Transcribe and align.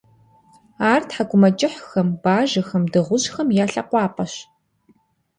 Ар 0.91 1.01
тхьэкӀумэкӀыхьхэм, 1.09 2.07
бажэхэм, 2.21 2.83
дыгъужьхэм 2.91 3.47
я 3.63 3.65
лъэкъуапӀэщ. 3.71 4.33